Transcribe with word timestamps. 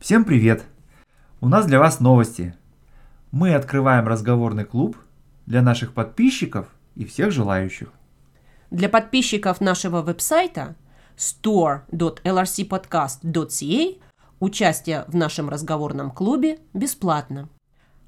Всем 0.00 0.24
привет! 0.24 0.64
У 1.42 1.48
нас 1.48 1.66
для 1.66 1.78
вас 1.78 2.00
новости. 2.00 2.54
Мы 3.32 3.54
открываем 3.54 4.08
разговорный 4.08 4.64
клуб 4.64 4.96
для 5.44 5.60
наших 5.60 5.92
подписчиков 5.92 6.68
и 6.94 7.04
всех 7.04 7.32
желающих. 7.32 7.92
Для 8.70 8.88
подписчиков 8.88 9.60
нашего 9.60 10.00
веб-сайта 10.00 10.74
store.lrcpodcast.ca 11.18 14.00
участие 14.40 15.04
в 15.06 15.14
нашем 15.14 15.50
разговорном 15.50 16.12
клубе 16.12 16.60
бесплатно. 16.72 17.50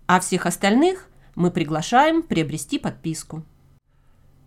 А 0.06 0.18
всех 0.20 0.46
остальных 0.46 1.11
мы 1.34 1.50
приглашаем 1.50 2.22
приобрести 2.22 2.79
подписку. 2.79 3.45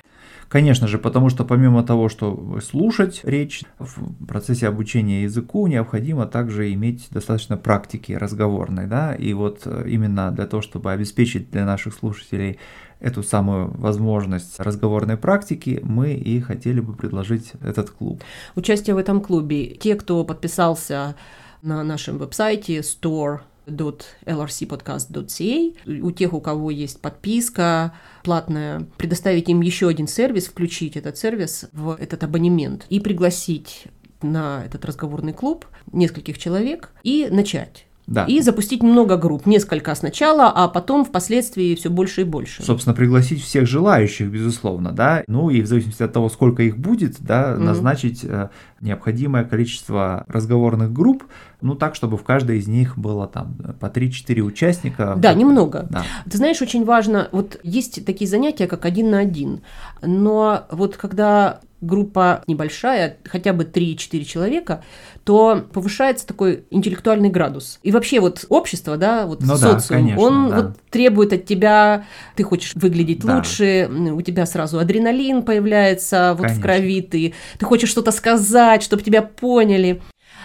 Конечно 0.50 0.88
же, 0.88 0.98
потому 0.98 1.30
что 1.30 1.46
помимо 1.46 1.84
того, 1.84 2.10
что 2.10 2.60
слушать 2.62 3.22
речь 3.24 3.64
в 3.78 4.26
процессе 4.26 4.68
обучения 4.68 5.24
языку, 5.24 5.68
необходимо 5.68 6.26
также 6.26 6.74
иметь 6.74 7.08
достаточно 7.12 7.56
практики 7.56 8.14
разговорной, 8.14 8.88
да, 8.88 9.14
и 9.14 9.34
вот 9.34 9.62
э, 9.66 9.86
именно 9.88 10.32
для 10.32 10.48
того, 10.48 10.64
чтобы 10.64 10.92
обеспечить 10.92 11.52
для 11.52 11.66
наших 11.66 11.94
слушателей 11.94 12.58
эту 13.00 13.22
самую 13.22 13.72
возможность 13.78 14.60
разговорной 14.60 15.18
практики, 15.18 15.80
мы 15.84 16.14
и 16.14 16.42
хотели 16.42 16.80
бы 16.80 16.94
предложить 16.94 17.54
этот 17.62 17.92
клуб. 17.92 18.24
Участие 18.56 18.96
в 18.96 18.98
этом 18.98 19.22
клубе. 19.22 19.68
Те, 19.68 19.96
кто 19.96 20.26
подписался 20.26 21.16
на 21.62 21.84
нашем 21.84 22.18
веб-сайте 22.18 22.80
store 22.80 23.42
lrcpodcast.ca. 23.72 26.02
У 26.02 26.12
тех, 26.12 26.34
у 26.34 26.42
кого 26.42 26.72
есть 26.72 27.02
подписка 27.02 27.94
платная, 28.24 28.88
предоставить 28.98 29.50
им 29.50 29.62
еще 29.62 29.88
один 29.88 30.08
сервис, 30.08 30.48
включить 30.48 30.98
этот 30.98 31.18
сервис 31.18 31.70
в 31.72 31.96
этот 32.00 32.24
абонемент 32.24 32.86
и 32.90 33.00
пригласить 33.00 33.86
на 34.22 34.64
этот 34.66 34.86
разговорный 34.86 35.34
клуб 35.34 35.66
нескольких 35.92 36.38
человек 36.38 36.92
и 37.04 37.28
начать. 37.32 37.86
Да. 38.10 38.26
И 38.26 38.42
запустить 38.42 38.82
много 38.82 39.18
групп, 39.18 39.46
несколько 39.46 39.94
сначала, 39.94 40.48
а 40.48 40.68
потом 40.68 41.06
впоследствии 41.06 41.76
все 41.76 41.90
больше 41.92 42.22
и 42.22 42.24
больше. 42.24 42.64
Собственно, 42.64 42.96
пригласить 42.96 43.44
всех 43.44 43.68
желающих, 43.68 44.30
безусловно, 44.30 44.92
да, 44.92 45.24
ну 45.28 45.52
и 45.52 45.62
в 45.62 45.68
зависимости 45.68 46.02
от 46.02 46.12
того, 46.12 46.30
сколько 46.30 46.64
их 46.64 46.78
будет, 46.78 47.18
да, 47.20 47.52
mm-hmm. 47.52 47.60
назначить 47.60 48.24
э, 48.24 48.50
необходимое 48.82 49.44
количество 49.44 50.26
разговорных 50.28 50.92
групп, 50.92 51.24
ну 51.62 51.76
так, 51.76 51.94
чтобы 51.94 52.18
в 52.18 52.24
каждой 52.24 52.58
из 52.58 52.68
них 52.68 52.98
было 52.98 53.28
там 53.28 53.56
по 53.80 53.86
3-4 53.86 54.40
участника. 54.42 55.14
Да, 55.16 55.36
немного. 55.36 55.86
Да. 55.92 56.04
Ты 56.28 56.38
знаешь, 56.38 56.62
очень 56.64 56.86
важно, 56.86 57.30
вот 57.32 57.60
есть 57.62 58.04
такие 58.06 58.28
занятия, 58.28 58.66
как 58.66 58.86
один 58.86 59.12
на 59.12 59.20
один, 59.20 59.62
но 60.02 60.66
вот 60.72 60.98
когда 60.98 61.60
группа 61.82 62.44
небольшая, 62.48 63.18
хотя 63.26 63.54
бы 63.54 63.64
3-4 63.64 64.24
человека, 64.24 64.84
то 65.24 65.64
повышается 65.72 66.28
такой 66.28 66.66
интеллектуальный 66.70 67.30
градус. 67.30 67.80
И 67.84 67.92
вообще 67.92 68.20
вот 68.20 68.46
общество, 68.50 68.98
да, 68.98 69.26
вот 69.26 69.42
ну 69.42 69.56
социум, 69.56 69.78
да, 69.80 69.88
конечно, 69.88 70.22
он 70.22 70.50
да. 70.50 70.56
вот 70.56 70.78
требует 70.90 71.34
от 71.34 71.46
тебя, 71.46 72.06
ты 72.36 72.44
хочешь 72.44 72.74
выглядеть 72.76 73.24
Да. 73.24 73.38
лучше, 73.38 73.90
у 73.90 74.22
тебя 74.22 74.46
сразу 74.46 74.80
адреналин 74.80 75.44
появляется 75.44 76.30
вот 76.38 76.40
в 76.40 76.42
Конечно. 76.42 76.62
крови, 76.64 77.02
ты, 77.02 77.34
ты 77.58 77.66
хочешь 77.66 77.90
что-то 77.90 78.12
сказать, 78.12 78.84
чтобы 78.84 79.04
тебя 79.04 79.22
поняли. 79.22 80.02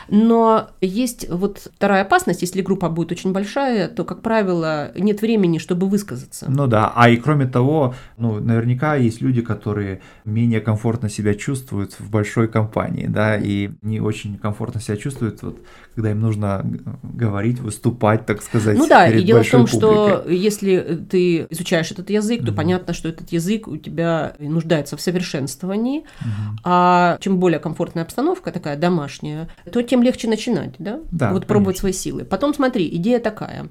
Но 0.09 0.69
есть 0.81 1.28
вот 1.31 1.69
вторая 1.75 2.03
опасность, 2.03 2.43
если 2.43 2.61
группа 2.62 2.89
будет 2.89 3.12
очень 3.12 3.33
большая, 3.33 3.89
то, 3.89 4.05
как 4.05 4.22
правило, 4.22 4.93
нет 4.97 5.22
времени, 5.22 5.59
чтобы 5.59 5.89
высказаться. 5.89 6.47
Ну 6.49 6.67
да, 6.67 6.93
а 6.95 7.09
и 7.09 7.17
кроме 7.17 7.47
того, 7.47 7.94
ну 8.19 8.39
наверняка 8.41 8.97
есть 8.97 9.21
люди, 9.23 9.41
которые 9.41 10.00
менее 10.25 10.61
комфортно 10.61 11.09
себя 11.09 11.34
чувствуют 11.34 11.94
в 11.99 12.11
большой 12.11 12.49
компании, 12.49 13.06
да, 13.09 13.37
и 13.37 13.71
не 13.83 14.00
очень 14.00 14.37
комфортно 14.39 14.81
себя 14.81 14.97
чувствуют, 14.97 15.43
вот, 15.43 15.59
когда 15.94 16.11
им 16.11 16.21
нужно 16.21 16.65
говорить, 17.03 17.61
выступать, 17.61 18.27
так 18.27 18.43
сказать, 18.43 18.77
Ну 18.77 18.87
да, 18.87 19.06
перед 19.06 19.23
и 19.23 19.25
дело 19.25 19.43
в 19.43 19.50
том, 19.50 19.67
что 19.67 19.78
публикой. 20.19 20.37
если 20.39 21.05
ты 21.11 21.47
изучаешь 21.50 21.91
этот 21.91 22.11
язык, 22.11 22.41
то 22.41 22.47
Мгм. 22.49 22.56
понятно, 22.56 22.94
что 22.94 23.09
этот 23.09 23.33
язык 23.33 23.69
у 23.69 23.77
тебя 23.77 24.34
нуждается 24.39 24.97
в 24.97 25.00
совершенствовании, 25.00 26.05
Мгм. 26.21 26.59
а 26.65 27.17
чем 27.21 27.39
более 27.39 27.59
комфортная 27.59 28.05
обстановка, 28.05 28.50
такая 28.53 28.77
домашняя, 28.77 29.49
то 29.75 29.83
тем 29.83 30.05
легче 30.05 30.29
начинать, 30.29 30.75
да? 30.79 31.01
Да, 31.11 31.33
вот 31.33 31.47
пробовать 31.47 31.81
конечно. 31.81 31.93
свои 32.01 32.12
силы. 32.12 32.25
Потом 32.25 32.55
смотри, 32.55 32.89
идея 32.93 33.19
такая. 33.19 33.69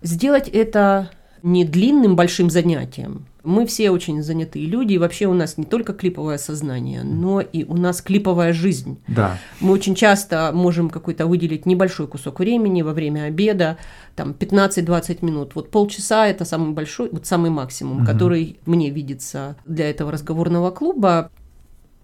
Сделать 0.00 0.48
это 0.48 1.10
не 1.42 1.66
длинным 1.66 2.16
большим 2.16 2.48
занятием. 2.48 3.26
Мы 3.42 3.66
все 3.66 3.90
очень 3.90 4.22
занятые 4.22 4.64
люди, 4.64 4.94
и 4.94 4.98
вообще 4.98 5.26
у 5.26 5.34
нас 5.34 5.58
не 5.58 5.64
только 5.66 5.92
клиповое 5.92 6.38
сознание, 6.38 7.02
но 7.02 7.42
и 7.42 7.64
у 7.64 7.76
нас 7.76 8.00
клиповая 8.00 8.54
жизнь. 8.54 8.96
Да, 9.06 9.36
Мы 9.60 9.72
очень 9.72 9.94
часто 9.94 10.50
можем 10.54 10.88
какой-то 10.88 11.26
выделить 11.26 11.66
небольшой 11.66 12.06
кусок 12.08 12.38
времени 12.38 12.80
во 12.80 12.94
время 12.94 13.24
обеда, 13.24 13.76
там 14.16 14.32
15-20 14.32 15.22
минут. 15.22 15.54
Вот 15.54 15.70
полчаса 15.70 16.26
это 16.26 16.46
самый 16.46 16.72
большой, 16.72 17.10
вот 17.12 17.26
самый 17.26 17.50
максимум, 17.50 17.98
Мгм. 17.98 18.06
который 18.06 18.56
мне 18.64 18.88
видится 18.88 19.56
для 19.66 19.90
этого 19.90 20.10
разговорного 20.10 20.70
клуба. 20.70 21.30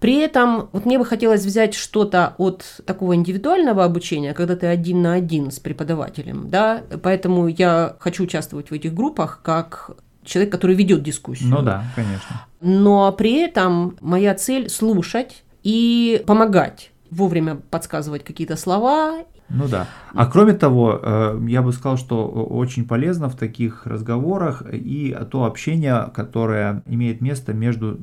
При 0.01 0.17
этом 0.17 0.69
вот 0.71 0.85
мне 0.85 0.97
бы 0.97 1.05
хотелось 1.05 1.45
взять 1.45 1.75
что-то 1.75 2.33
от 2.39 2.81
такого 2.85 3.15
индивидуального 3.15 3.85
обучения, 3.85 4.33
когда 4.33 4.55
ты 4.55 4.65
один 4.65 5.03
на 5.03 5.13
один 5.13 5.51
с 5.51 5.59
преподавателем, 5.59 6.49
да, 6.49 6.81
поэтому 7.03 7.47
я 7.47 7.95
хочу 7.99 8.23
участвовать 8.23 8.71
в 8.71 8.73
этих 8.73 8.95
группах 8.95 9.41
как 9.43 9.91
человек, 10.23 10.51
который 10.51 10.75
ведет 10.75 11.03
дискуссию. 11.03 11.49
ну 11.49 11.61
да, 11.61 11.83
конечно. 11.95 12.47
Но 12.61 13.11
при 13.11 13.41
этом 13.41 13.95
моя 14.01 14.33
цель 14.33 14.69
слушать 14.69 15.43
и 15.61 16.23
помогать 16.25 16.91
вовремя 17.11 17.57
подсказывать 17.69 18.23
какие-то 18.23 18.55
слова. 18.55 19.23
Ну 19.49 19.67
да. 19.67 19.85
А 20.13 20.25
кроме 20.25 20.53
того, 20.53 20.99
э, 21.01 21.39
я 21.47 21.61
бы 21.61 21.73
сказал, 21.73 21.97
что 21.97 22.27
очень 22.27 22.87
полезно 22.87 23.29
в 23.29 23.35
таких 23.35 23.85
разговорах 23.85 24.63
и 24.71 25.15
то 25.29 25.43
общение, 25.43 26.09
которое 26.15 26.81
имеет 26.85 27.21
место 27.21 27.53
между 27.53 27.99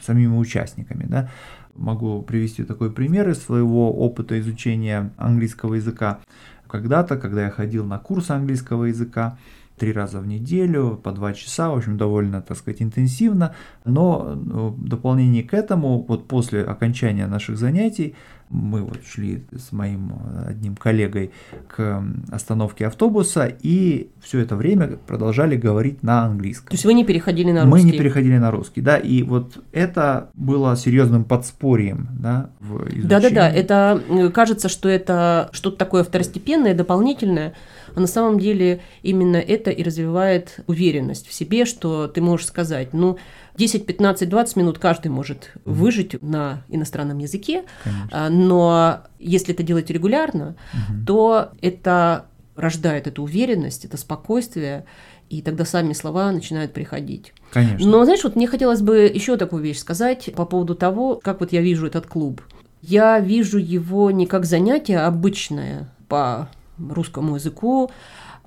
самими 0.00 0.36
участниками. 0.36 1.04
Да? 1.08 1.30
Могу 1.74 2.22
привести 2.22 2.64
такой 2.64 2.90
пример 2.90 3.28
из 3.28 3.42
своего 3.42 3.92
опыта 3.92 4.38
изучения 4.40 5.12
английского 5.16 5.74
языка. 5.74 6.20
Когда-то, 6.68 7.16
когда 7.16 7.44
я 7.44 7.50
ходил 7.50 7.84
на 7.84 7.98
курсы 7.98 8.32
английского 8.32 8.84
языка, 8.84 9.38
три 9.78 9.92
раза 9.92 10.20
в 10.20 10.26
неделю, 10.26 11.00
по 11.02 11.12
два 11.12 11.32
часа, 11.32 11.70
в 11.70 11.76
общем, 11.76 11.96
довольно, 11.96 12.42
так 12.42 12.58
сказать, 12.58 12.82
интенсивно. 12.82 13.54
Но 13.84 14.26
э, 14.28 14.34
в 14.34 14.88
дополнение 14.88 15.42
к 15.44 15.54
этому, 15.54 16.04
вот 16.06 16.28
после 16.28 16.62
окончания 16.62 17.26
наших 17.26 17.56
занятий, 17.56 18.14
мы 18.50 18.82
вот 18.82 18.98
шли 19.06 19.44
с 19.52 19.72
моим 19.72 20.12
э, 20.12 20.50
одним 20.50 20.76
коллегой 20.76 21.32
к 21.68 22.02
остановке 22.30 22.86
автобуса 22.86 23.50
и 23.60 24.10
все 24.22 24.40
это 24.40 24.56
время 24.56 24.98
продолжали 25.06 25.56
говорить 25.56 26.02
на 26.02 26.24
английском. 26.24 26.68
То 26.68 26.74
есть 26.74 26.84
вы 26.84 26.94
не 26.94 27.04
переходили 27.04 27.52
на 27.52 27.64
Мы 27.64 27.78
русский. 27.78 27.92
не 27.92 27.98
переходили 27.98 28.38
на 28.38 28.50
русский, 28.50 28.80
да, 28.80 28.96
и 28.96 29.22
вот 29.22 29.62
это 29.72 30.30
было 30.34 30.76
серьезным 30.76 31.24
подспорьем, 31.24 32.08
да, 32.18 32.50
в 32.60 32.84
изучении. 32.88 33.06
Да-да-да, 33.06 33.50
это 33.50 34.02
э, 34.08 34.30
кажется, 34.30 34.68
что 34.68 34.88
это 34.88 35.50
что-то 35.52 35.76
такое 35.76 36.02
второстепенное, 36.02 36.74
дополнительное, 36.74 37.54
а 37.94 38.00
на 38.00 38.06
самом 38.06 38.38
деле 38.38 38.80
именно 39.02 39.36
это 39.36 39.70
и 39.70 39.82
развивает 39.82 40.60
уверенность 40.66 41.26
в 41.26 41.32
себе, 41.32 41.64
что 41.64 42.08
ты 42.08 42.20
можешь 42.20 42.46
сказать, 42.46 42.92
ну, 42.92 43.18
10, 43.58 43.86
15, 43.86 44.28
20 44.28 44.56
минут 44.56 44.78
каждый 44.78 45.08
может 45.08 45.50
выжить 45.64 46.22
на 46.22 46.62
иностранном 46.68 47.18
языке, 47.18 47.64
Конечно. 47.82 48.26
Но 48.38 49.00
если 49.18 49.52
это 49.54 49.62
делать 49.62 49.90
регулярно, 49.90 50.54
Мгм. 50.72 51.04
то 51.06 51.50
это 51.60 52.26
рождает 52.56 53.06
эту 53.06 53.22
уверенность, 53.22 53.84
это 53.84 53.96
спокойствие, 53.96 54.84
и 55.30 55.42
тогда 55.42 55.64
сами 55.64 55.92
слова 55.92 56.30
начинают 56.32 56.72
приходить. 56.72 57.32
Конечно. 57.50 57.86
Но, 57.88 58.04
знаешь, 58.04 58.24
вот 58.24 58.36
мне 58.36 58.46
хотелось 58.46 58.80
бы 58.80 59.10
еще 59.12 59.36
такую 59.36 59.62
вещь 59.62 59.78
сказать 59.78 60.30
по 60.34 60.44
поводу 60.44 60.74
того, 60.74 61.20
как 61.22 61.40
вот 61.40 61.52
я 61.52 61.60
вижу 61.60 61.86
этот 61.86 62.06
клуб. 62.06 62.42
Я 62.80 63.18
вижу 63.20 63.58
его 63.58 64.10
не 64.10 64.26
как 64.26 64.44
занятие 64.44 64.98
обычное 65.00 65.88
по 66.08 66.48
русскому 66.78 67.34
языку, 67.34 67.90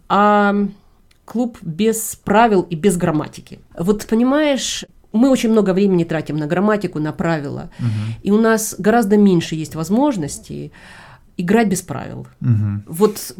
а 0.09 0.55
клуб 1.25 1.57
без 1.61 2.15
правил 2.23 2.61
и 2.63 2.75
без 2.75 2.97
грамматики. 2.97 3.59
Вот 3.77 4.05
понимаешь, 4.07 4.85
мы 5.13 5.29
очень 5.29 5.51
много 5.51 5.73
времени 5.73 6.03
тратим 6.03 6.37
на 6.37 6.47
грамматику, 6.47 6.99
на 6.99 7.11
правила. 7.11 7.69
Мгм. 7.79 8.15
И 8.23 8.31
у 8.31 8.39
нас 8.39 8.75
гораздо 8.77 9.17
меньше 9.17 9.55
есть 9.55 9.75
возможностей 9.75 10.71
играть 11.37 11.67
без 11.67 11.81
правил. 11.81 12.27
Мгм. 12.39 12.83
Вот 12.87 13.35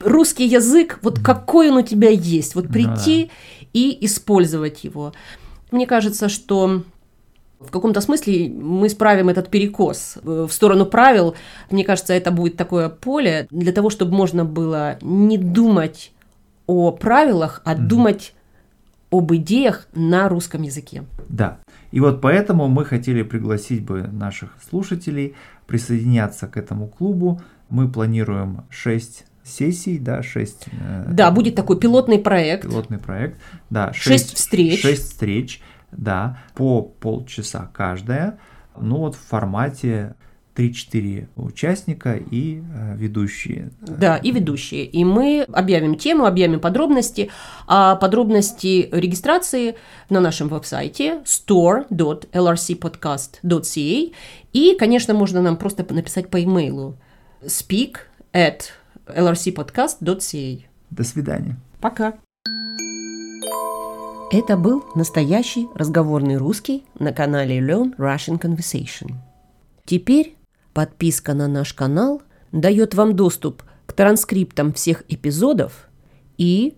русский 0.00 0.46
язык, 0.46 0.98
вот 1.02 1.20
какой 1.20 1.70
он 1.70 1.78
у 1.78 1.82
тебя 1.82 2.10
есть, 2.10 2.54
вот 2.54 2.66
Ну 2.66 2.72
прийти 2.72 3.30
и 3.72 3.98
использовать 4.06 4.84
его. 4.84 5.12
Мне 5.70 5.86
кажется, 5.86 6.28
что 6.28 6.82
в 7.60 7.70
каком-то 7.70 8.00
смысле 8.00 8.48
мы 8.48 8.86
исправим 8.86 9.28
этот 9.28 9.48
перекос 9.48 10.16
э, 10.16 10.46
в 10.48 10.52
сторону 10.52 10.86
правил. 10.86 11.34
Мне 11.70 11.84
кажется, 11.84 12.14
это 12.14 12.30
будет 12.30 12.56
такое 12.56 12.88
поле 12.88 13.46
для 13.50 13.72
того, 13.72 13.90
чтобы 13.90 14.16
можно 14.16 14.44
было 14.44 14.96
не 15.02 15.36
думать 15.36 16.12
о 16.66 16.90
правилах, 16.90 17.60
а 17.64 17.74
думать 17.74 18.32
об 19.10 19.32
идеях 19.34 19.88
на 19.92 20.28
русском 20.28 20.62
языке. 20.62 21.04
Да. 21.28 21.58
И 21.90 22.00
вот 22.00 22.20
поэтому 22.20 22.68
мы 22.68 22.84
хотели 22.84 23.22
пригласить 23.22 23.82
бы 23.84 24.02
наших 24.02 24.54
слушателей 24.68 25.34
присоединяться 25.66 26.46
к 26.46 26.56
этому 26.56 26.86
клубу. 26.88 27.40
Мы 27.68 27.90
планируем 27.90 28.64
6 28.70 29.24
сессий, 29.42 29.98
да, 29.98 30.22
6 30.22 30.66
Да, 31.08 31.30
будет 31.30 31.54
такой 31.54 31.78
пилотный 31.78 32.18
проект. 32.18 32.62
пилотный 32.62 32.98
проект. 32.98 33.40
Да, 33.68 33.92
Шесть 33.92 34.36
встреч. 34.36 34.80
6 34.82 35.02
встреч, 35.02 35.60
да, 35.90 36.38
по 36.54 36.82
полчаса 36.82 37.70
каждая. 37.72 38.38
Ну 38.78 38.98
вот 38.98 39.16
в 39.16 39.18
формате 39.20 40.14
3-4 40.56 41.28
участника 41.36 42.14
и 42.14 42.60
э, 42.60 42.96
ведущие. 42.96 43.70
Да, 43.80 44.16
и 44.16 44.30
ведущие. 44.30 44.84
И 44.84 45.04
мы 45.04 45.44
объявим 45.52 45.96
тему, 45.96 46.26
объявим 46.26 46.60
подробности. 46.60 47.30
А 47.66 47.96
подробности 47.96 48.88
регистрации 48.92 49.74
на 50.08 50.20
нашем 50.20 50.46
веб-сайте 50.48 51.22
store.lrcpodcast.ca. 51.24 54.12
И, 54.52 54.76
конечно, 54.78 55.14
можно 55.14 55.42
нам 55.42 55.56
просто 55.56 55.84
написать 55.94 56.28
по 56.28 56.42
имейлу 56.42 56.96
speak 57.42 57.96
at 58.32 58.62
lrcpodcast.ca. 59.06 60.64
До 60.90 61.04
свидания. 61.04 61.56
Пока. 61.80 62.14
Это 64.32 64.56
был 64.56 64.84
настоящий 64.94 65.66
разговорный 65.74 66.36
русский 66.36 66.84
на 66.98 67.12
канале 67.12 67.58
Learn 67.58 67.96
Russian 67.96 68.40
Conversation. 68.40 69.14
Теперь 69.84 70.36
подписка 70.72 71.34
на 71.34 71.48
наш 71.48 71.74
канал 71.74 72.22
дает 72.52 72.94
вам 72.94 73.16
доступ 73.16 73.64
к 73.86 73.92
транскриптам 73.92 74.72
всех 74.72 75.02
эпизодов 75.08 75.88
и 76.38 76.76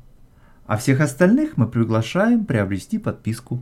А 0.65 0.77
всех 0.77 1.01
остальных 1.01 1.57
мы 1.57 1.67
приглашаем 1.67 2.45
приобрести 2.45 2.97
подписку. 2.97 3.61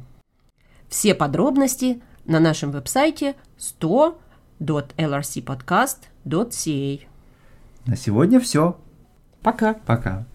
Все 0.88 1.16
подробности 1.16 2.02
на 2.26 2.40
нашем 2.40 2.72
веб-сайте 2.72 3.36
100.lrcpodcast.ca. 3.60 6.17
На 7.86 7.96
сегодня 7.96 8.40
все. 8.40 8.78
Пока. 9.42 9.74
Пока. 9.86 10.26